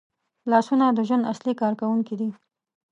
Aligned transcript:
لاسونه 0.51 0.85
د 0.89 0.99
ژوند 1.07 1.29
اصلي 1.33 1.53
کارکوونکي 1.61 2.15
دي 2.19 2.29